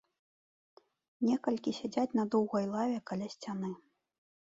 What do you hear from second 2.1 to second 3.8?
на доўгай лаве каля сцяны.